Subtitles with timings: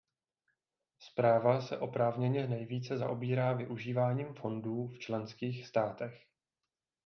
[0.99, 6.25] Zpráva se oprávněně nejvíce zaobírá využíváním fondů v členských státech.